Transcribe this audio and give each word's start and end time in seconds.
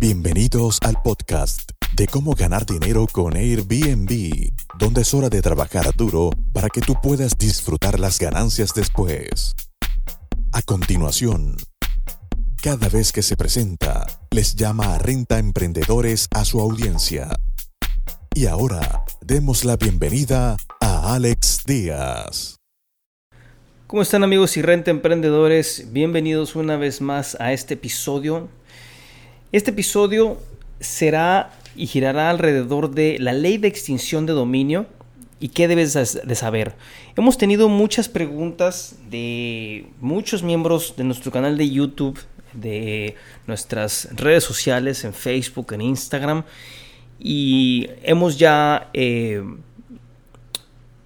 Bienvenidos 0.00 0.78
al 0.82 0.94
podcast 1.02 1.72
de 1.96 2.06
cómo 2.06 2.34
ganar 2.34 2.64
dinero 2.64 3.08
con 3.10 3.36
Airbnb, 3.36 4.52
donde 4.78 5.00
es 5.00 5.12
hora 5.12 5.28
de 5.28 5.42
trabajar 5.42 5.92
duro 5.96 6.30
para 6.52 6.68
que 6.68 6.80
tú 6.80 6.94
puedas 7.02 7.36
disfrutar 7.36 7.98
las 7.98 8.20
ganancias 8.20 8.72
después. 8.74 9.56
A 10.52 10.62
continuación, 10.62 11.56
cada 12.62 12.88
vez 12.88 13.10
que 13.10 13.22
se 13.22 13.36
presenta, 13.36 14.06
les 14.30 14.54
llama 14.54 14.94
a 14.94 14.98
Renta 14.98 15.40
Emprendedores 15.40 16.28
a 16.30 16.44
su 16.44 16.60
audiencia. 16.60 17.30
Y 18.36 18.46
ahora, 18.46 19.02
demos 19.20 19.64
la 19.64 19.76
bienvenida 19.76 20.56
a 20.80 21.14
Alex 21.16 21.64
Díaz. 21.66 22.54
¿Cómo 23.88 24.02
están 24.02 24.22
amigos 24.22 24.56
y 24.56 24.62
renta 24.62 24.92
emprendedores? 24.92 25.88
Bienvenidos 25.90 26.54
una 26.54 26.76
vez 26.76 27.00
más 27.00 27.36
a 27.40 27.52
este 27.52 27.74
episodio. 27.74 28.48
Este 29.50 29.70
episodio 29.70 30.36
será 30.78 31.52
y 31.74 31.86
girará 31.86 32.28
alrededor 32.28 32.90
de 32.90 33.18
la 33.18 33.32
ley 33.32 33.56
de 33.56 33.66
extinción 33.66 34.26
de 34.26 34.34
dominio 34.34 34.84
y 35.40 35.48
qué 35.48 35.68
debes 35.68 35.94
de 35.94 36.34
saber. 36.34 36.74
Hemos 37.16 37.38
tenido 37.38 37.70
muchas 37.70 38.10
preguntas 38.10 38.96
de 39.08 39.86
muchos 40.02 40.42
miembros 40.42 40.96
de 40.98 41.04
nuestro 41.04 41.32
canal 41.32 41.56
de 41.56 41.70
YouTube, 41.70 42.18
de 42.52 43.14
nuestras 43.46 44.10
redes 44.16 44.44
sociales, 44.44 45.04
en 45.04 45.14
Facebook, 45.14 45.72
en 45.72 45.80
Instagram, 45.80 46.44
y 47.18 47.88
hemos 48.02 48.38
ya 48.38 48.90
eh, 48.92 49.42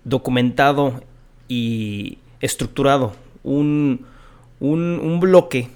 documentado 0.03 1.01
y 1.47 2.19
estructurado 2.41 3.15
un, 3.45 4.05
un, 4.59 5.21
bloque 5.21 5.69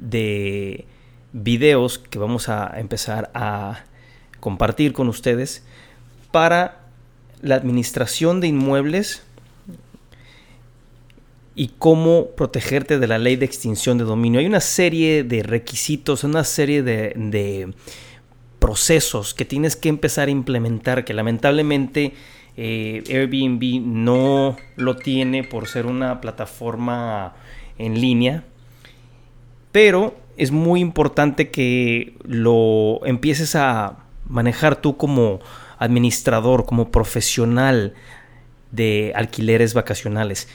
de 0.00 0.84
videos 1.32 1.98
que 1.98 2.18
vamos 2.18 2.48
a 2.48 2.78
empezar 2.78 3.30
a 3.34 3.84
compartir 4.40 4.92
con 4.92 5.08
ustedes 5.08 5.64
para 6.30 6.80
la 7.42 7.54
administración 7.54 8.40
de 8.40 8.48
inmuebles 8.48 9.22
y 11.54 11.72
cómo 11.78 12.28
protegerte 12.36 12.98
de 12.98 13.06
la 13.06 13.18
ley 13.18 13.36
de 13.36 13.44
extinción 13.44 13.98
de 13.98 14.04
dominio. 14.04 14.40
Hay 14.40 14.46
una 14.46 14.60
serie 14.60 15.24
de 15.24 15.42
requisitos, 15.42 16.22
una 16.22 16.44
serie 16.44 16.82
de, 16.82 17.12
de 17.16 17.74
procesos 18.58 19.34
que 19.34 19.44
tienes 19.44 19.76
que 19.76 19.88
empezar 19.88 20.28
a 20.28 20.30
implementar 20.30 21.04
que 21.04 21.14
lamentablemente 21.14 22.14
eh, 22.56 23.04
Airbnb 23.08 23.80
no 23.86 24.56
lo 24.76 24.96
tiene 24.96 25.44
por 25.44 25.68
ser 25.68 25.86
una 25.86 26.20
plataforma 26.20 27.34
en 27.78 28.00
línea, 28.00 28.44
pero 29.70 30.16
es 30.38 30.52
muy 30.52 30.80
importante 30.80 31.50
que 31.50 32.14
lo 32.22 33.04
empieces 33.04 33.56
a 33.56 33.98
manejar 34.28 34.80
tú 34.80 34.96
como 34.96 35.40
administrador, 35.78 36.64
como 36.64 36.90
profesional 36.90 37.94
de 38.70 39.12
alquileres 39.14 39.74
vacacionales. 39.74 40.48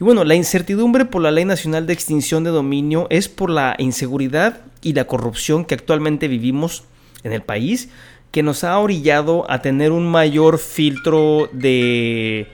Y 0.00 0.04
bueno, 0.04 0.24
la 0.24 0.34
incertidumbre 0.34 1.04
por 1.04 1.22
la 1.22 1.30
Ley 1.30 1.44
Nacional 1.44 1.86
de 1.86 1.92
Extinción 1.92 2.44
de 2.44 2.50
Dominio 2.50 3.06
es 3.10 3.28
por 3.28 3.50
la 3.50 3.76
inseguridad 3.78 4.60
y 4.82 4.92
la 4.94 5.06
corrupción 5.06 5.64
que 5.64 5.74
actualmente 5.74 6.28
vivimos 6.28 6.84
en 7.22 7.32
el 7.32 7.42
país, 7.42 7.90
que 8.30 8.42
nos 8.42 8.64
ha 8.64 8.78
orillado 8.78 9.50
a 9.50 9.62
tener 9.62 9.92
un 9.92 10.06
mayor 10.06 10.58
filtro 10.58 11.48
de, 11.52 12.46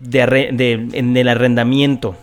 de, 0.00 0.88
en 0.92 1.16
el 1.16 1.28
arrendamiento. 1.28 2.16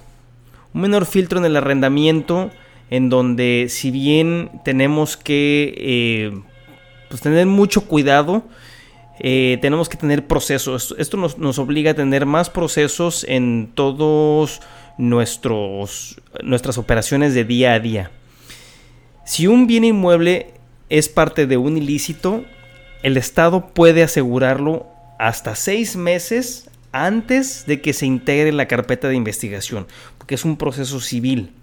Un 0.74 0.82
menor 0.82 1.06
filtro 1.06 1.40
en 1.40 1.46
el 1.46 1.56
arrendamiento 1.56 2.52
en 2.94 3.10
donde 3.10 3.70
si 3.70 3.90
bien 3.90 4.52
tenemos 4.64 5.18
que 5.18 5.74
eh, 5.78 6.42
pues 7.10 7.22
tener 7.22 7.48
mucho 7.48 7.88
cuidado, 7.88 8.44
eh, 9.20 9.58
tenemos 9.64 9.90
que 9.90 9.98
tener 9.98 10.28
procesos. 10.28 10.94
Esto 11.00 11.18
nos, 11.18 11.40
nos, 11.40 11.58
obliga 11.58 11.92
a 11.92 11.94
tener 11.96 12.28
más 12.28 12.52
procesos 12.52 13.26
en 13.28 13.72
todos 13.74 14.62
nuestros 15.00 16.22
nuestras 16.44 16.78
operaciones 16.78 17.34
de 17.34 17.44
día 17.46 17.74
a 17.74 17.80
día. 17.80 18.12
Si 19.26 19.48
un 19.48 19.66
bien 19.66 19.86
inmueble 19.86 20.54
es 20.90 21.10
parte 21.10 21.48
de 21.48 21.58
un 21.58 21.78
ilícito, 21.78 22.46
el 23.02 23.18
Estado 23.18 23.70
puede 23.74 24.04
asegurarlo 24.04 24.86
hasta 25.18 25.56
seis 25.56 25.96
meses 25.96 26.70
antes 26.92 27.66
de 27.66 27.82
que 27.82 27.94
se 27.94 28.06
integre 28.06 28.52
la 28.52 28.68
carpeta 28.68 29.08
de 29.08 29.16
investigación, 29.16 29.88
porque 30.20 30.36
es 30.36 30.46
un 30.46 30.58
proceso 30.58 31.00
civil. 31.00 31.54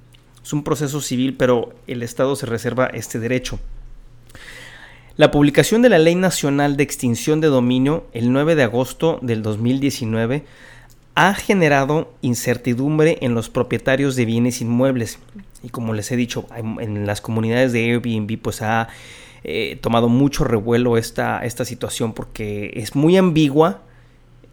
Es 0.43 0.53
un 0.53 0.65
proceso 0.65 1.01
civil, 1.01 1.35
pero 1.37 1.75
el 1.87 2.03
Estado 2.03 2.37
se 2.37 2.47
reserva 2.47 2.87
este 2.87 3.19
derecho. 3.19 3.59
La 5.17 5.31
publicación 5.31 5.83
de 5.83 5.91
la 5.91 5.99
Ley 5.99 6.15
Nacional 6.15 6.77
de 6.77 6.83
Extinción 6.83 7.41
de 7.41 7.49
Dominio 7.49 8.07
el 8.13 8.33
9 8.33 8.55
de 8.55 8.63
agosto 8.63 9.19
del 9.21 9.43
2019 9.43 10.45
ha 11.15 11.35
generado 11.35 12.13
incertidumbre 12.23 13.19
en 13.21 13.35
los 13.35 13.51
propietarios 13.51 14.17
de 14.17 14.25
bienes 14.25 14.63
inmuebles. 14.63 15.19
Y 15.63 15.69
como 15.69 15.93
les 15.93 16.11
he 16.11 16.17
dicho, 16.17 16.47
en 16.57 17.07
las 17.07 17.21
comunidades 17.21 17.73
de 17.73 17.91
Airbnb 17.91 18.39
pues 18.41 18.63
ha 18.63 18.89
eh, 19.45 19.79
tomado 19.81 20.09
mucho 20.09 20.45
revuelo 20.45 20.97
esta, 20.97 21.45
esta 21.45 21.65
situación 21.65 22.13
porque 22.13 22.73
es 22.77 22.95
muy 22.95 23.17
ambigua 23.17 23.83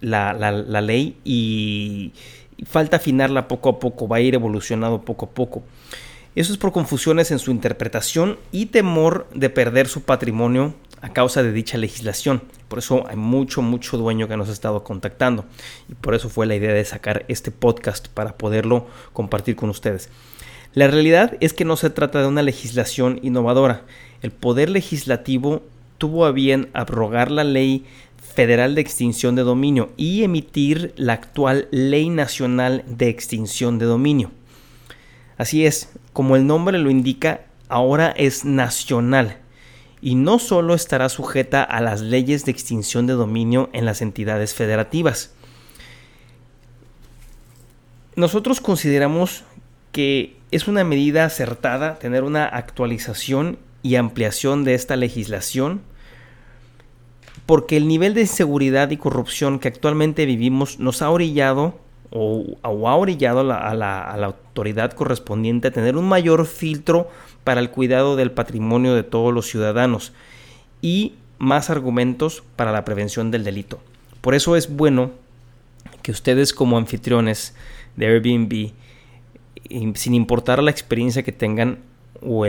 la, 0.02 0.82
ley 0.82 1.18
y, 1.24 2.14
falta 2.66 2.98
afinarla 2.98 3.48
poco 3.48 3.70
a 3.70 3.80
poco, 3.80 4.08
va 4.08 4.18
a 4.18 4.22
ir 4.22 4.36
evolucionando 4.36 5.02
poco 5.02 5.28
a 5.28 5.30
poco. 5.30 5.64
Eso 6.36 6.52
es 6.52 6.60
por 6.60 6.72
confusiones 6.72 7.32
en 7.32 7.40
su 7.40 7.52
interpretación 7.52 8.38
y 8.52 8.68
temor 8.68 9.28
de 9.34 9.50
perder 9.50 9.88
su 9.88 10.04
patrimonio 10.04 10.76
a 11.02 11.10
causa 11.10 11.44
de 11.44 11.52
dicha 11.52 11.78
legislación. 11.78 12.44
Por 12.68 12.80
eso 12.80 13.08
hay 13.08 13.16
mucho, 13.16 13.62
mucho 13.62 13.98
dueño 13.98 14.28
que 14.28 14.38
nos 14.38 14.50
ha 14.50 14.54
estado 14.54 14.84
contactando. 14.84 15.46
Y 15.90 15.96
por 15.96 16.16
eso 16.16 16.30
fue 16.30 16.46
la 16.46 16.56
idea 16.56 16.74
de 16.74 16.86
sacar 16.86 17.26
este 17.28 17.52
podcast 17.52 18.08
para 18.08 18.38
poderlo 18.38 18.88
compartir 19.14 19.56
con 19.56 19.70
ustedes. 19.70 20.10
La 20.74 20.88
realidad 20.88 21.38
es 21.40 21.54
que 21.54 21.66
no 21.66 21.76
se 21.76 21.90
trata 21.90 22.22
de 22.22 22.28
una 22.28 22.44
legislación 22.44 23.20
innovadora. 23.24 23.82
El 24.22 24.32
Poder 24.32 24.70
Legislativo 24.70 25.64
tuvo 25.98 26.26
a 26.26 26.32
bien 26.32 26.70
abrogar 26.74 27.32
la 27.32 27.44
ley 27.44 27.86
federal 28.34 28.76
de 28.76 28.82
extinción 28.82 29.36
de 29.36 29.44
dominio 29.44 29.92
y 29.98 30.24
emitir 30.24 30.94
la 30.96 31.14
actual 31.14 31.68
Ley 31.72 32.10
Nacional 32.10 32.84
de 32.88 33.10
Extinción 33.10 33.80
de 33.80 33.86
Dominio. 33.86 34.32
Así 35.38 35.66
es, 35.66 35.90
como 36.14 36.36
el 36.36 36.48
nombre 36.48 36.78
lo 36.78 36.90
indica, 36.90 37.42
ahora 37.70 38.14
es 38.18 38.46
nacional 38.46 39.38
y 40.02 40.16
no 40.16 40.40
solo 40.40 40.74
estará 40.74 41.10
sujeta 41.10 41.64
a 41.64 41.82
las 41.82 42.02
leyes 42.02 42.46
de 42.46 42.52
extinción 42.52 43.08
de 43.08 43.14
dominio 43.14 43.70
en 43.74 43.86
las 43.86 44.02
entidades 44.02 44.54
federativas. 44.54 45.32
Nosotros 48.16 48.62
consideramos 48.62 49.44
que 49.92 50.38
es 50.52 50.68
una 50.68 50.84
medida 50.84 51.26
acertada 51.26 52.00
tener 52.00 52.24
una 52.24 52.46
actualización 52.46 53.60
y 53.84 53.96
ampliación 53.96 54.64
de 54.64 54.74
esta 54.74 54.96
legislación 54.96 55.82
porque 57.48 57.78
el 57.78 57.88
nivel 57.88 58.14
de 58.14 58.22
inseguridad 58.22 58.92
y 58.92 58.98
corrupción 58.98 59.58
que 59.58 59.70
actualmente 59.70 60.26
vivimos 60.26 60.80
nos 60.80 61.02
ha 61.02 61.10
orillado 61.10 61.80
o, 62.12 62.58
ha 62.64 62.96
orillado 62.96 63.40
a, 63.40 63.74
la, 63.74 64.26
autoridad 64.26 64.92
correspondiente 64.92 65.70
a 65.70 65.72
tener 65.72 65.96
un 65.98 66.08
mayor 66.08 66.46
filtro 66.46 67.10
para 67.44 67.60
el 67.60 67.72
cuidado 67.72 68.16
del 68.16 68.32
patrimonio 68.32 68.94
de 68.94 69.04
todos 69.04 69.34
los 69.34 69.48
ciudadanos 69.48 70.14
y 70.82 71.14
más 71.40 71.70
argumentos 71.70 72.44
para 72.56 72.72
la 72.72 72.86
prevención 72.86 73.32
del 73.32 73.44
delito. 73.44 73.80
Por 74.22 74.36
eso 74.36 74.56
es 74.56 74.76
bueno 74.76 75.12
que 76.02 76.12
ustedes 76.12 76.54
como 76.54 76.78
anfitriones 76.78 77.56
de 77.96 78.08
Airbnb 78.08 78.72
sin 79.96 80.14
importar 80.14 80.62
la 80.62 80.72
experiencia 80.72 81.24
que 81.24 81.32
tengan 81.32 81.80
o, 82.22 82.46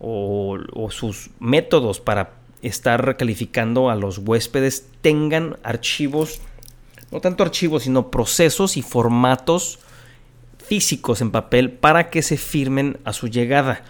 o, 0.00 0.90
sus 0.90 1.30
métodos 1.40 2.00
para 2.00 2.32
estar 2.64 3.16
calificando 3.16 3.90
a 3.90 3.94
los 3.94 4.18
huéspedes, 4.18 4.88
tengan 5.00 5.58
archivos, 5.62 6.40
no 7.10 7.20
tanto 7.20 7.42
archivos, 7.42 7.84
sino 7.84 8.10
procesos 8.10 8.76
y 8.76 8.82
formatos 8.82 9.78
físicos 10.58 11.20
en 11.20 11.30
papel 11.30 11.70
para 11.70 12.08
que 12.08 12.22
se 12.22 12.36
firmen 12.36 12.98
a 13.04 13.12
su 13.12 13.28
llegada. 13.28 13.82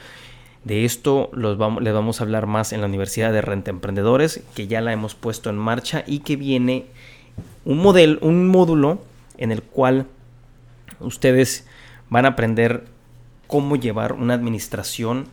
De 0.65 0.85
esto 0.85 1.31
los 1.33 1.57
vamos, 1.57 1.83
les 1.83 1.95
vamos 1.95 2.21
a 2.21 2.25
hablar 2.25 2.47
más 2.47 2.73
en 2.73 2.81
la 2.81 2.87
Universidad 2.87 3.33
de 3.33 3.43
Renta 3.43 3.71
Emprendedores, 3.71 4.43
que 4.55 4.67
ya 4.67 4.81
la 4.81 4.93
hemos 4.93 5.15
puesto 5.15 5.51
en 5.51 5.57
marcha 5.57 6.03
y 6.07 6.21
que 6.21 6.37
viene 6.37 6.87
un, 7.65 7.79
modelo, 7.79 8.19
un 8.23 8.49
módulo 8.49 8.99
en 9.39 9.53
el 9.53 9.63
cual 9.63 10.07
ustedes 11.01 11.67
van 12.09 12.25
a 12.25 12.31
aprender 12.31 12.87
cómo 13.47 13.77
llevar 13.77 14.15
una 14.15 14.35
administración 14.35 15.29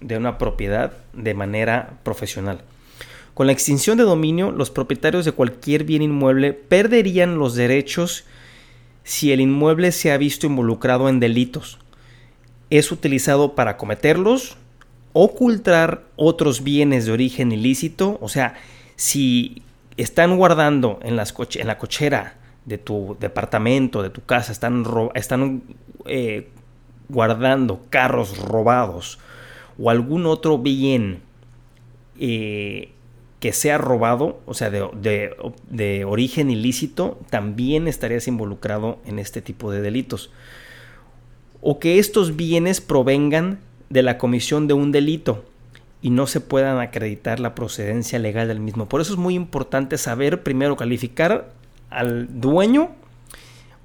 de 0.00 0.16
una 0.16 0.38
propiedad 0.38 0.92
de 1.12 1.34
manera 1.34 1.98
profesional. 2.04 2.62
Con 3.40 3.46
la 3.46 3.54
extinción 3.54 3.96
de 3.96 4.04
dominio, 4.04 4.50
los 4.50 4.70
propietarios 4.70 5.24
de 5.24 5.32
cualquier 5.32 5.84
bien 5.84 6.02
inmueble 6.02 6.52
perderían 6.52 7.38
los 7.38 7.54
derechos 7.54 8.24
si 9.02 9.32
el 9.32 9.40
inmueble 9.40 9.92
se 9.92 10.12
ha 10.12 10.18
visto 10.18 10.46
involucrado 10.46 11.08
en 11.08 11.20
delitos. 11.20 11.78
Es 12.68 12.92
utilizado 12.92 13.54
para 13.54 13.78
cometerlos 13.78 14.58
ocultar 15.14 16.04
otros 16.16 16.62
bienes 16.62 17.06
de 17.06 17.12
origen 17.12 17.50
ilícito, 17.50 18.18
o 18.20 18.28
sea, 18.28 18.56
si 18.96 19.62
están 19.96 20.36
guardando 20.36 21.00
en, 21.02 21.16
la 21.16 21.78
cochera 21.78 22.36
de 22.66 22.76
tu 22.76 23.16
departamento, 23.20 24.02
de 24.02 24.10
tu 24.10 24.22
casa, 24.22 24.52
están, 24.52 24.84
están 25.14 25.62
eh, 26.04 26.50
guardando 27.08 27.86
carros 27.88 28.36
robados 28.36 29.18
o 29.78 29.88
algún 29.88 30.26
otro 30.26 30.58
bien 30.58 31.22
eh, 32.18 32.92
que 33.40 33.54
sea 33.54 33.78
robado, 33.78 34.38
o 34.44 34.52
sea, 34.52 34.68
de, 34.70 35.34
de, 35.70 36.04
origen 36.04 36.50
ilícito, 36.50 37.18
también 37.30 37.88
estarías 37.88 38.28
involucrado 38.28 38.98
en 39.06 39.18
este 39.18 39.40
tipo 39.40 39.72
de 39.72 39.80
delitos. 39.80 40.30
O 41.62 41.78
que 41.78 41.98
estos 41.98 42.36
bienes 42.36 42.82
provengan 42.82 43.58
de 43.88 44.02
la 44.02 44.18
comisión 44.18 44.68
de 44.68 44.74
un 44.74 44.92
delito 44.92 45.44
y 46.02 46.10
no 46.10 46.26
se 46.26 46.40
puedan 46.40 46.78
acreditar 46.80 47.40
la 47.40 47.54
procedencia 47.54 48.18
legal 48.18 48.46
del 48.48 48.60
mismo. 48.60 48.88
Por 48.88 49.00
eso 49.00 49.14
es 49.14 49.18
muy 49.18 49.34
importante 49.34 49.96
saber 49.96 50.42
primero 50.42 50.76
calificar 50.76 51.50
al 51.88 52.40
dueño 52.40 52.90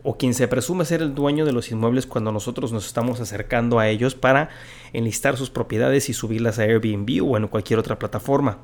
o 0.03 0.17
quien 0.17 0.33
se 0.33 0.47
presume 0.47 0.85
ser 0.85 1.01
el 1.01 1.15
dueño 1.15 1.45
de 1.45 1.53
los 1.53 1.71
inmuebles 1.71 2.05
cuando 2.05 2.31
nosotros 2.31 2.71
nos 2.71 2.85
estamos 2.85 3.19
acercando 3.21 3.79
a 3.79 3.87
ellos 3.87 4.15
para 4.15 4.49
enlistar 4.93 5.37
sus 5.37 5.49
propiedades 5.49 6.09
y 6.09 6.13
subirlas 6.13 6.59
a 6.59 6.63
Airbnb 6.63 7.25
o 7.25 7.37
en 7.37 7.47
cualquier 7.47 7.79
otra 7.79 7.97
plataforma. 7.97 8.59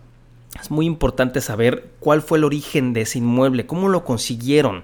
Es 0.59 0.69
muy 0.69 0.85
importante 0.85 1.41
saber 1.41 1.89
cuál 1.99 2.21
fue 2.21 2.37
el 2.37 2.43
origen 2.43 2.93
de 2.93 3.01
ese 3.01 3.19
inmueble, 3.19 3.65
cómo 3.65 3.89
lo 3.89 4.03
consiguieron, 4.03 4.83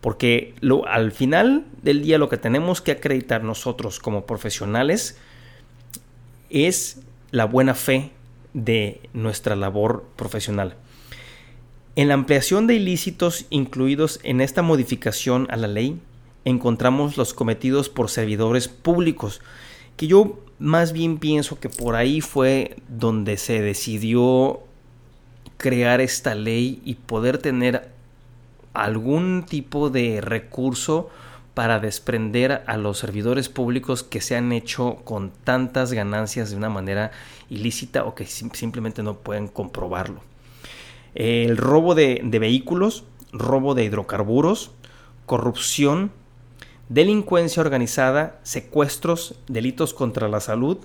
porque 0.00 0.54
lo, 0.60 0.86
al 0.86 1.12
final 1.12 1.66
del 1.82 2.02
día 2.02 2.18
lo 2.18 2.28
que 2.28 2.38
tenemos 2.38 2.80
que 2.80 2.92
acreditar 2.92 3.44
nosotros 3.44 4.00
como 4.00 4.26
profesionales 4.26 5.18
es 6.48 7.00
la 7.30 7.44
buena 7.44 7.74
fe 7.74 8.10
de 8.54 9.00
nuestra 9.12 9.54
labor 9.54 10.04
profesional. 10.16 10.76
En 11.96 12.08
la 12.08 12.14
ampliación 12.14 12.66
de 12.66 12.74
ilícitos 12.74 13.46
incluidos 13.50 14.20
en 14.22 14.40
esta 14.40 14.62
modificación 14.62 15.46
a 15.50 15.56
la 15.56 15.68
ley, 15.68 16.00
encontramos 16.44 17.16
los 17.16 17.34
cometidos 17.34 17.88
por 17.88 18.10
servidores 18.10 18.68
públicos, 18.68 19.40
que 19.96 20.06
yo 20.06 20.38
más 20.58 20.92
bien 20.92 21.18
pienso 21.18 21.60
que 21.60 21.68
por 21.68 21.94
ahí 21.94 22.20
fue 22.20 22.76
donde 22.88 23.36
se 23.36 23.60
decidió 23.60 24.60
crear 25.60 26.00
esta 26.00 26.34
ley 26.34 26.80
y 26.86 26.94
poder 26.94 27.36
tener 27.36 27.90
algún 28.72 29.44
tipo 29.46 29.90
de 29.90 30.22
recurso 30.22 31.10
para 31.52 31.80
desprender 31.80 32.62
a 32.66 32.78
los 32.78 32.96
servidores 32.96 33.50
públicos 33.50 34.02
que 34.02 34.22
se 34.22 34.36
han 34.36 34.52
hecho 34.52 34.96
con 35.04 35.30
tantas 35.44 35.92
ganancias 35.92 36.48
de 36.50 36.56
una 36.56 36.70
manera 36.70 37.10
ilícita 37.50 38.04
o 38.04 38.14
que 38.14 38.24
simplemente 38.24 39.02
no 39.02 39.18
pueden 39.18 39.48
comprobarlo. 39.48 40.22
El 41.14 41.58
robo 41.58 41.94
de, 41.94 42.22
vehículos, 42.24 43.04
robo 43.30 43.74
de 43.74 43.84
hidrocarburos, 43.84 44.70
corrupción, 45.26 46.10
delincuencia 46.88 47.60
organizada, 47.60 48.40
secuestros, 48.44 49.34
delitos 49.46 49.92
contra 49.92 50.26
la 50.28 50.40
salud, 50.40 50.78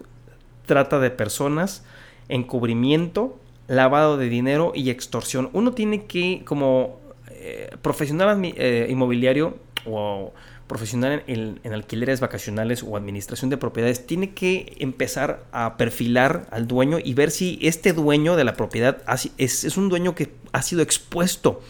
trata 0.66 1.00
de 1.00 1.12
personas, 1.12 1.86
encubrimiento, 2.28 3.40
lavado 3.68 4.18
de 4.18 4.30
dinero 4.30 4.72
y 4.76 4.90
extorsión. 4.90 5.50
Uno 5.54 5.74
tiene 5.74 6.06
que, 6.06 6.44
como 6.46 7.00
eh, 7.30 7.70
profesional 7.82 8.40
eh, 8.44 8.88
inmobiliario 8.90 9.58
o 9.86 10.34
profesional 10.68 11.24
en, 11.28 11.60
alquileres 11.74 12.20
vacacionales 12.20 12.84
o 12.84 12.98
administración 12.98 13.50
de 13.50 13.58
propiedades 13.58 14.08
tiene 14.08 14.34
que 14.34 14.76
empezar 14.80 15.46
a 15.52 15.78
perfilar 15.78 16.48
al 16.50 16.68
dueño 16.68 16.98
y 17.04 17.14
ver 17.14 17.30
si 17.30 17.60
este 17.62 17.94
dueño 17.94 18.36
de 18.36 18.46
la 18.46 18.56
propiedad 18.56 18.98
es, 19.38 19.78
un 19.78 19.90
dueño 19.90 20.16
que 20.16 20.32
ha 20.54 20.64
sido 20.64 20.82
expuesto 20.82 21.62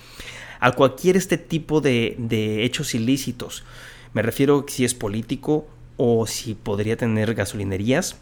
a 0.62 0.71
cualquier 0.71 1.18
este 1.18 1.38
tipo 1.38 1.81
de, 1.81 2.15
de 2.18 2.63
hechos 2.63 2.95
ilícitos. 2.95 3.65
Me 4.13 4.21
refiero 4.21 4.65
si 4.69 4.86
es 4.86 4.94
político 4.94 5.68
o 5.98 6.25
si 6.25 6.53
podría 6.53 6.95
tener 6.95 7.36
gasolinerías 7.36 8.15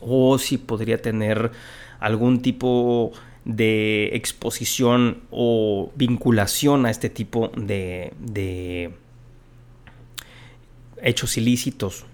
o 0.00 0.38
si 0.38 0.58
podría 0.58 1.00
tener 1.00 1.50
algún 1.98 2.42
tipo 2.42 3.12
de 3.44 4.10
exposición 4.12 5.22
o 5.30 5.92
vinculación 5.94 6.86
a 6.86 6.90
este 6.90 7.08
tipo 7.08 7.50
de, 7.56 8.92
hechos 11.02 11.36
ilícitos, 11.36 12.04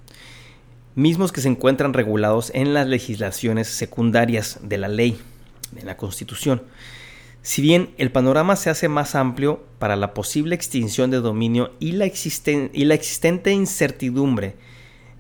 mismos 0.95 1.33
que 1.33 1.41
se 1.41 1.49
encuentran 1.49 1.93
regulados 1.93 2.51
en 2.55 2.73
las 2.73 2.87
legislaciones 2.87 3.69
secundarias 3.69 4.61
de 4.63 4.79
la 4.79 4.89
ley, 4.89 5.19
de 5.73 5.83
la 5.83 5.97
Constitución. 5.97 6.63
Si 7.43 7.63
bien 7.63 7.91
el 7.99 8.11
panorama 8.11 8.57
se 8.57 8.71
hace 8.71 8.89
más 8.89 9.15
amplio 9.15 9.65
para 9.79 9.97
la 9.97 10.15
posible 10.15 10.55
extinción 10.55 11.11
de 11.11 11.19
dominio 11.19 11.73
y 11.79 11.93
la, 11.93 12.07
y 12.07 12.85
la 12.85 12.95
existente 12.95 13.53
incertidumbre 13.53 14.57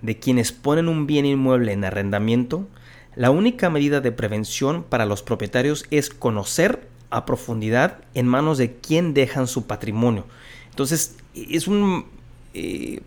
de 0.07 0.19
quienes 0.19 0.53
ponen 0.53 0.89
un 0.89 1.07
bien 1.07 1.27
inmueble 1.27 1.73
en 1.73 1.85
arrendamiento, 1.85 2.67
la 3.15 3.31
única 3.31 3.71
medida 3.71 4.01
de 4.01 4.13
prevención 4.13 4.83
para 4.83 5.07
los 5.07 5.23
propietarios 5.23 5.85
es 5.91 6.11
conocer 6.11 6.89
a 7.11 7.27
profundidad 7.27 7.99
en 8.15 8.27
manos 8.27 8.59
de 8.59 8.77
quien 8.77 9.15
dejan 9.15 9.47
su 9.47 9.67
patrimonio. 9.67 10.25
Entonces, 10.71 11.17
es 11.35 11.67
un 11.69 12.07
eh, 12.55 13.01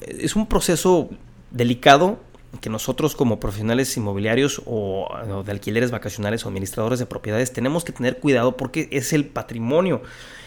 es 0.00 0.36
un 0.36 0.46
proceso 0.46 1.10
delicado 1.50 2.18
que 2.60 2.70
nosotros 2.70 3.14
como 3.14 3.40
profesionales 3.40 3.96
inmobiliarios 3.96 4.62
o, 4.64 5.08
de 5.44 5.50
alquileres 5.50 5.90
vacacionales 5.90 6.44
o 6.44 6.48
administradores 6.48 6.98
de 6.98 7.06
propiedades 7.06 7.52
tenemos 7.52 7.84
que 7.84 7.92
tener 7.92 8.18
cuidado 8.18 8.56
porque 8.56 8.88
es 8.92 9.12
el 9.12 9.26
patrimonio 9.26 10.02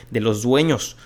de 0.10 0.22
los 0.22 0.42
dueños 0.42 0.98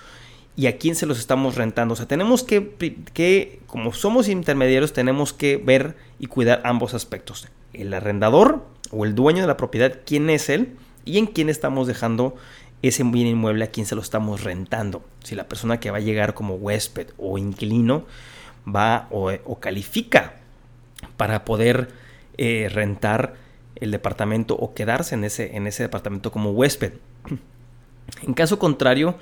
y 0.56 0.66
a 0.66 0.76
quién 0.76 0.94
se 0.94 1.06
los 1.06 1.18
estamos 1.18 1.56
rentando. 1.56 1.94
O 1.94 1.96
sea, 1.96 2.06
tenemos 2.06 2.42
que, 2.42 2.74
que, 3.14 3.60
como 3.66 3.92
somos 3.92 4.28
intermediarios, 4.28 4.92
tenemos 4.92 5.32
que 5.32 5.56
ver 5.56 5.96
y 6.18 6.26
cuidar 6.26 6.60
ambos 6.64 6.94
aspectos. 6.94 7.48
El 7.72 7.94
arrendador 7.94 8.64
o 8.90 9.04
el 9.04 9.14
dueño 9.14 9.40
de 9.40 9.46
la 9.46 9.56
propiedad, 9.56 10.00
quién 10.04 10.28
es 10.30 10.48
él 10.48 10.76
y 11.04 11.18
en 11.18 11.26
quién 11.26 11.48
estamos 11.48 11.86
dejando 11.86 12.36
ese 12.82 13.04
bien 13.04 13.28
inmueble, 13.28 13.64
a 13.64 13.70
quién 13.70 13.86
se 13.86 13.94
lo 13.94 14.02
estamos 14.02 14.42
rentando. 14.42 15.04
Si 15.22 15.34
la 15.34 15.48
persona 15.48 15.80
que 15.80 15.90
va 15.90 15.98
a 15.98 16.00
llegar 16.00 16.34
como 16.34 16.56
huésped 16.56 17.08
o 17.16 17.38
inquilino, 17.38 18.04
va 18.66 19.08
o, 19.10 19.58
califica 19.60 20.34
para 21.16 21.44
poder 21.44 21.90
eh, 22.36 22.68
rentar 22.72 23.34
el 23.76 23.90
departamento 23.90 24.54
o 24.54 24.74
quedarse 24.74 25.14
en 25.14 25.24
ese, 25.24 25.56
en 25.56 25.66
ese 25.66 25.84
departamento 25.84 26.30
como 26.30 26.50
huésped. 26.50 26.92
En 28.22 28.34
caso 28.34 28.58
contrario, 28.58 29.16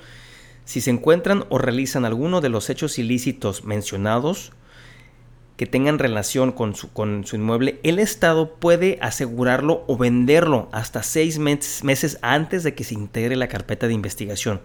si 0.65 0.81
se 0.81 0.91
encuentran 0.91 1.45
o 1.49 1.57
realizan 1.57 2.05
alguno 2.05 2.41
de 2.41 2.49
los 2.49 2.69
hechos 2.69 2.99
ilícitos 2.99 3.63
mencionados 3.63 4.51
que 5.57 5.65
tengan 5.67 5.99
relación 5.99 6.51
con 6.51 6.75
su, 6.75 6.91
con 6.91 7.25
su 7.25 7.35
inmueble, 7.35 7.79
el 7.83 7.99
Estado 7.99 8.55
puede 8.55 8.97
asegurarlo 9.01 9.83
o 9.87 9.97
venderlo 9.97 10.69
hasta 10.71 11.03
seis 11.03 11.37
meses 11.37 12.17
antes 12.21 12.63
de 12.63 12.73
que 12.73 12.83
se 12.83 12.95
integre 12.95 13.35
la 13.35 13.47
carpeta 13.47 13.87
de 13.87 13.93
investigación. 13.93 14.61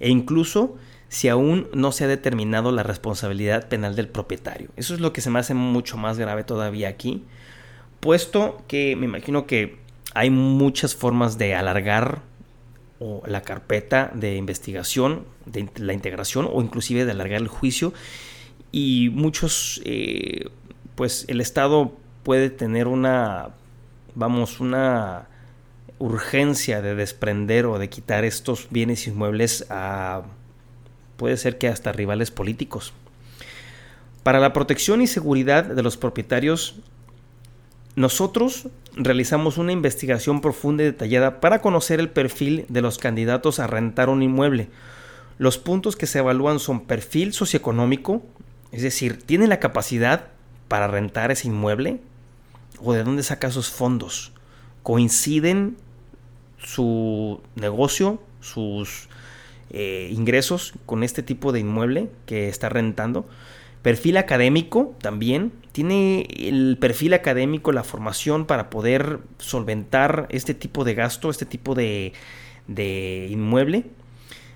E 0.00 0.08
incluso 0.08 0.76
si 1.08 1.28
aún 1.28 1.68
no 1.72 1.92
se 1.92 2.04
ha 2.04 2.08
determinado 2.08 2.72
la 2.72 2.82
responsabilidad 2.82 3.68
penal 3.68 3.94
del 3.94 4.08
propietario. 4.08 4.70
Eso 4.74 4.94
es 4.94 5.00
lo 5.00 5.12
que 5.12 5.20
se 5.20 5.30
me 5.30 5.38
hace 5.38 5.54
mucho 5.54 5.96
más 5.96 6.18
grave 6.18 6.42
todavía 6.42 6.88
aquí, 6.88 7.22
puesto 8.00 8.62
que 8.66 8.96
me 8.96 9.04
imagino 9.04 9.46
que 9.46 9.78
hay 10.14 10.30
muchas 10.30 10.96
formas 10.96 11.38
de 11.38 11.54
alargar 11.54 12.22
la 13.26 13.42
carpeta 13.42 14.10
de 14.14 14.36
investigación, 14.36 15.24
de 15.46 15.68
la 15.76 15.92
integración 15.92 16.48
o 16.50 16.62
inclusive 16.62 17.04
de 17.04 17.10
alargar 17.10 17.40
el 17.40 17.48
juicio 17.48 17.92
y 18.72 19.10
muchos, 19.10 19.80
eh, 19.84 20.48
pues 20.94 21.24
el 21.28 21.40
Estado 21.40 21.92
puede 22.22 22.50
tener 22.50 22.88
una, 22.88 23.50
vamos, 24.14 24.60
una 24.60 25.28
urgencia 25.98 26.82
de 26.82 26.94
desprender 26.94 27.66
o 27.66 27.78
de 27.78 27.88
quitar 27.88 28.24
estos 28.24 28.68
bienes 28.70 29.06
inmuebles 29.06 29.66
a 29.70 30.22
puede 31.16 31.36
ser 31.36 31.58
que 31.58 31.68
hasta 31.68 31.92
rivales 31.92 32.30
políticos. 32.30 32.92
Para 34.24 34.40
la 34.40 34.52
protección 34.52 35.02
y 35.02 35.06
seguridad 35.06 35.64
de 35.64 35.82
los 35.82 35.96
propietarios, 35.96 36.76
nosotros 37.94 38.68
realizamos 38.96 39.58
una 39.58 39.72
investigación 39.72 40.40
profunda 40.40 40.82
y 40.82 40.86
detallada 40.86 41.40
para 41.40 41.60
conocer 41.60 42.00
el 42.00 42.10
perfil 42.10 42.66
de 42.68 42.82
los 42.82 42.98
candidatos 42.98 43.58
a 43.58 43.66
rentar 43.66 44.08
un 44.08 44.22
inmueble. 44.22 44.68
Los 45.38 45.58
puntos 45.58 45.96
que 45.96 46.06
se 46.06 46.20
evalúan 46.20 46.58
son 46.60 46.86
perfil 46.86 47.32
socioeconómico, 47.32 48.22
es 48.72 48.82
decir, 48.82 49.22
¿tiene 49.22 49.46
la 49.46 49.60
capacidad 49.60 50.28
para 50.68 50.86
rentar 50.86 51.30
ese 51.30 51.48
inmueble? 51.48 52.00
¿O 52.80 52.92
de 52.92 53.04
dónde 53.04 53.22
saca 53.22 53.50
sus 53.50 53.70
fondos? 53.70 54.32
¿Coinciden 54.82 55.76
su 56.64 57.40
negocio, 57.56 58.20
sus 58.40 59.08
eh, 59.70 60.10
ingresos 60.12 60.74
con 60.86 61.02
este 61.02 61.22
tipo 61.22 61.52
de 61.52 61.60
inmueble 61.60 62.08
que 62.26 62.48
está 62.48 62.68
rentando. 62.68 63.26
Perfil 63.84 64.16
académico 64.16 64.96
también. 65.02 65.52
Tiene 65.72 66.26
el 66.34 66.78
perfil 66.80 67.12
académico, 67.12 67.70
la 67.70 67.84
formación 67.84 68.46
para 68.46 68.70
poder 68.70 69.18
solventar 69.38 70.26
este 70.30 70.54
tipo 70.54 70.84
de 70.84 70.94
gasto, 70.94 71.28
este 71.28 71.44
tipo 71.44 71.74
de, 71.74 72.14
de 72.66 73.28
inmueble 73.30 73.84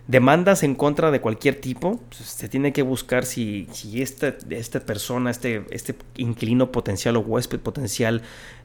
demandas 0.08 0.62
en 0.62 0.74
contra 0.74 1.10
de 1.10 1.20
cualquier 1.20 1.60
tipo, 1.60 2.00
pues, 2.08 2.22
se 2.22 2.48
tiene 2.48 2.72
que 2.72 2.80
buscar 2.80 3.26
si, 3.26 3.68
si 3.72 4.00
esta, 4.00 4.34
esta, 4.48 4.80
persona, 4.80 5.30
este, 5.30 5.66
este 5.70 5.94
inquilino 6.16 6.72
potencial 6.72 7.16
o 7.16 7.20
huésped 7.20 7.60
potencial 7.60 8.22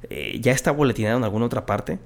eh, 0.09 0.39
ya 0.39 0.53
está 0.53 0.71
boletinado 0.71 1.17
en 1.17 1.25
alguna 1.25 1.45
otra 1.45 1.65
parte. 1.65 1.99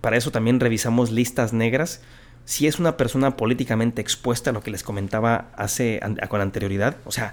Para 0.00 0.16
eso 0.16 0.32
también 0.32 0.58
revisamos 0.58 1.12
listas 1.12 1.52
negras. 1.52 2.02
Si 2.44 2.66
es 2.66 2.78
una 2.78 2.96
persona 2.96 3.36
políticamente 3.36 4.02
expuesta, 4.02 4.52
lo 4.52 4.62
que 4.62 4.70
les 4.70 4.82
comentaba 4.82 5.50
hace 5.56 6.00
con 6.28 6.40
anterioridad, 6.40 6.96
o 7.04 7.12
sea, 7.12 7.32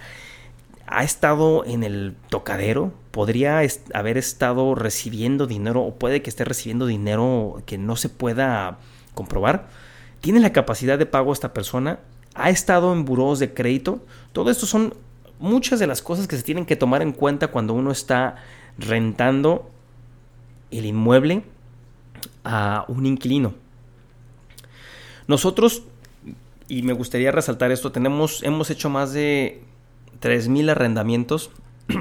ha 0.85 1.03
estado 1.03 1.65
en 1.65 1.83
el 1.83 2.15
tocadero, 2.29 2.93
podría 3.11 3.61
haber 3.93 4.17
estado 4.17 4.75
recibiendo 4.75 5.47
dinero 5.47 5.81
o 5.81 5.95
puede 5.95 6.21
que 6.21 6.29
esté 6.29 6.45
recibiendo 6.45 6.85
dinero 6.85 7.61
que 7.65 7.77
no 7.77 7.95
se 7.95 8.09
pueda 8.09 8.77
comprobar 9.15 9.67
¿Tiene 10.21 10.39
la 10.39 10.51
capacidad 10.51 10.97
de 10.97 11.05
pago 11.05 11.31
esta 11.31 11.53
persona? 11.53 11.99
¿Ha 12.35 12.49
estado 12.49 12.93
en 12.93 13.05
buros 13.05 13.39
de 13.39 13.53
crédito? 13.53 14.03
Todo 14.33 14.49
esto 14.49 14.65
son 14.65 14.93
muchas 15.39 15.79
de 15.79 15.87
las 15.87 16.01
cosas 16.01 16.27
que 16.27 16.35
se 16.35 16.43
tienen 16.43 16.65
que 16.65 16.75
tomar 16.75 17.01
en 17.01 17.11
cuenta 17.11 17.47
cuando 17.47 17.73
uno 17.73 17.91
está 17.91 18.35
rentando 18.77 19.69
el 20.71 20.85
inmueble 20.85 21.43
a 22.43 22.85
un 22.87 23.05
inquilino. 23.05 23.53
Nosotros, 25.27 25.83
y 26.67 26.83
me 26.83 26.93
gustaría 26.93 27.31
resaltar 27.31 27.71
esto, 27.71 27.91
tenemos, 27.91 28.43
hemos 28.43 28.69
hecho 28.69 28.89
más 28.89 29.13
de 29.13 29.61
3.000 30.21 30.71
arrendamientos 30.71 31.51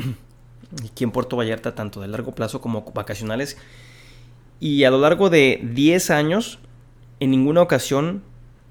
aquí 0.91 1.05
en 1.05 1.11
Puerto 1.11 1.37
Vallarta, 1.37 1.75
tanto 1.75 2.01
de 2.01 2.09
largo 2.09 2.33
plazo 2.35 2.61
como 2.61 2.83
vacacionales. 2.95 3.57
Y 4.61 4.85
a 4.85 4.91
lo 4.91 4.99
largo 4.99 5.29
de 5.29 5.61
10 5.63 6.11
años 6.11 6.59
en 7.21 7.31
ninguna 7.31 7.63
ocasión 7.63 8.23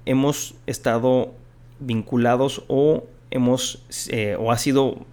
hemos 0.04 0.54
estado 0.66 1.34
vinculados 1.78 2.64
o 2.68 3.04
hemos 3.30 3.84
eh, 4.08 4.36
o 4.38 4.52
ha 4.52 4.58
sido 4.58 5.04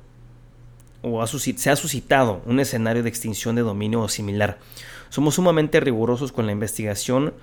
o 1.02 1.28
se 1.28 1.70
ha 1.70 1.76
suscitado 1.76 2.42
un 2.46 2.62
escenario 2.62 3.04
de 3.04 3.10
extinción 3.10 3.56
de 3.56 3.62
dominio 3.62 4.02
o 4.02 4.08
similar. 4.08 4.60
Somos 5.10 5.36
sumamente 5.36 5.80
rigurosos 5.82 6.32
con 6.32 6.46
la 6.46 6.54
investigación 6.54 7.34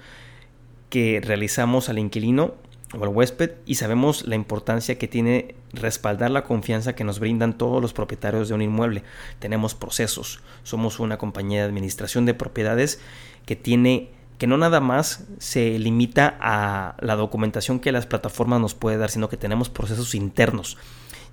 que 0.91 1.21
realizamos 1.25 1.89
al 1.89 1.99
inquilino 1.99 2.55
o 2.99 3.03
al 3.03 3.09
huésped 3.09 3.53
y 3.65 3.77
sabemos 3.77 4.27
la 4.27 4.35
importancia 4.35 4.99
que 4.99 5.09
tiene 5.09 5.55
respaldar 5.73 6.31
la 6.31 6.45
confianza 6.45 6.95
que 6.95 7.05
nos 7.05 7.21
brindan 7.21 7.57
todos 7.57 7.81
los 7.81 7.93
propietarios 7.93 8.49
de 8.49 8.55
un 8.55 8.63
inmueble. 8.63 9.05
Tenemos 9.39 9.75
procesos, 9.75 10.41
somos 10.65 10.99
una 10.99 11.17
compañía 11.17 11.61
de 11.61 11.69
administración 11.69 12.27
de 12.27 12.35
propiedades 12.35 13.01
que 13.47 13.57
tiene 13.57 14.11
que 14.39 14.47
no 14.47 14.57
nada 14.57 14.81
más 14.81 15.27
se 15.39 15.79
limita 15.79 16.39
a 16.41 16.97
la 17.01 17.15
documentación 17.15 17.79
que 17.79 17.93
las 17.93 18.07
plataformas 18.07 18.59
nos 18.59 18.75
puede 18.75 18.97
dar, 18.97 19.11
sino 19.11 19.29
que 19.29 19.37
tenemos 19.37 19.69
procesos 19.69 20.15
internos, 20.15 20.79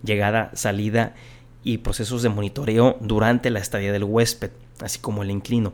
llegada, 0.03 0.51
salida 0.53 1.15
y 1.63 1.77
procesos 1.77 2.21
de 2.21 2.27
monitoreo 2.27 2.97
durante 2.99 3.49
la 3.49 3.59
estadía 3.59 3.93
del 3.93 4.03
huésped, 4.03 4.51
así 4.81 4.99
como 4.99 5.23
el 5.23 5.31
inclino. 5.31 5.71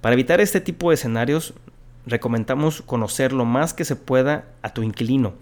Para 0.00 0.14
evitar 0.14 0.40
este 0.40 0.60
tipo 0.60 0.90
de 0.90 0.96
escenarios, 0.96 1.54
recomendamos 2.06 2.82
conocer 2.82 3.32
lo 3.32 3.44
más 3.44 3.74
que 3.74 3.84
se 3.84 3.96
pueda 3.96 4.46
a 4.62 4.74
tu 4.74 4.82
inquilino. 4.82 5.34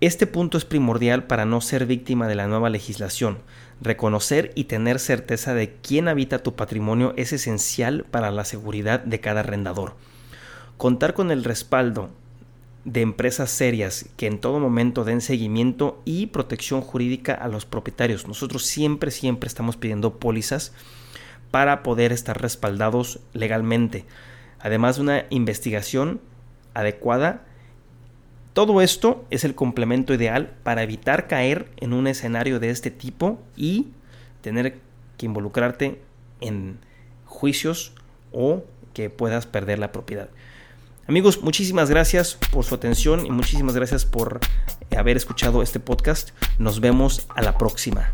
Este 0.00 0.26
punto 0.26 0.56
es 0.56 0.64
primordial 0.64 1.24
para 1.24 1.44
no 1.44 1.60
ser 1.60 1.84
víctima 1.84 2.26
de 2.26 2.34
la 2.34 2.46
nueva 2.46 2.70
legislación. 2.70 3.38
Reconocer 3.82 4.50
y 4.54 4.64
tener 4.64 4.98
certeza 4.98 5.52
de 5.52 5.74
quién 5.82 6.08
habita 6.08 6.42
tu 6.42 6.54
patrimonio 6.54 7.12
es 7.16 7.34
esencial 7.34 8.04
para 8.10 8.30
la 8.30 8.46
seguridad 8.46 9.00
de 9.00 9.20
cada 9.20 9.40
arrendador. 9.40 9.94
Contar 10.78 11.12
con 11.12 11.30
el 11.30 11.44
respaldo 11.44 12.08
de 12.84 13.02
empresas 13.02 13.50
serias 13.50 14.06
que 14.16 14.26
en 14.26 14.40
todo 14.40 14.58
momento 14.58 15.04
den 15.04 15.20
seguimiento 15.20 16.00
y 16.06 16.28
protección 16.28 16.80
jurídica 16.80 17.34
a 17.34 17.48
los 17.48 17.66
propietarios. 17.66 18.26
Nosotros 18.26 18.64
siempre, 18.64 19.10
siempre 19.10 19.48
estamos 19.48 19.76
pidiendo 19.76 20.14
pólizas 20.18 20.72
para 21.50 21.82
poder 21.82 22.12
estar 22.12 22.40
respaldados 22.40 23.20
legalmente. 23.34 24.06
Además 24.60 24.96
de 24.96 25.02
una 25.02 25.24
investigación 25.30 26.20
adecuada 26.74 27.42
todo 28.52 28.80
esto 28.80 29.24
es 29.30 29.44
el 29.44 29.54
complemento 29.54 30.12
ideal 30.12 30.52
para 30.64 30.82
evitar 30.82 31.28
caer 31.28 31.70
en 31.76 31.92
un 31.92 32.06
escenario 32.06 32.58
de 32.58 32.70
este 32.70 32.90
tipo 32.90 33.40
y 33.56 33.88
tener 34.40 34.78
que 35.16 35.26
involucrarte 35.26 36.00
en 36.40 36.78
juicios 37.26 37.92
o 38.32 38.64
que 38.92 39.08
puedas 39.08 39.46
perder 39.46 39.78
la 39.78 39.92
propiedad. 39.92 40.30
Amigos, 41.06 41.42
muchísimas 41.42 41.90
gracias 41.90 42.36
por 42.50 42.64
su 42.64 42.74
atención 42.74 43.24
y 43.24 43.30
muchísimas 43.30 43.74
gracias 43.74 44.04
por 44.04 44.40
haber 44.96 45.16
escuchado 45.16 45.62
este 45.62 45.78
podcast. 45.78 46.30
Nos 46.58 46.80
vemos 46.80 47.26
a 47.34 47.42
la 47.42 47.56
próxima. 47.56 48.12